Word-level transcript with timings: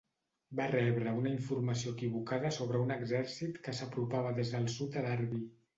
Va 0.59 0.65
rebre 0.71 1.13
una 1.17 1.33
informació 1.33 1.93
equivocada 1.97 2.53
sobre 2.57 2.83
un 2.87 2.97
exèrcit 2.99 3.61
que 3.69 3.79
s'apropava 3.83 4.37
des 4.41 4.57
del 4.59 4.71
sud 4.81 4.97
de 4.99 5.11
Derby. 5.11 5.49